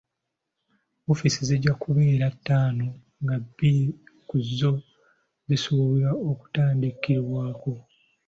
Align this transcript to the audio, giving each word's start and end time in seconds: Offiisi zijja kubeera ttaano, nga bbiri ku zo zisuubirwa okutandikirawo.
Offiisi 1.11 1.39
zijja 1.49 1.73
kubeera 1.81 2.27
ttaano, 2.35 2.87
nga 3.23 3.35
bbiri 3.43 3.85
ku 4.27 4.35
zo 4.57 4.71
zisuubirwa 5.47 6.11
okutandikirawo. 6.29 7.73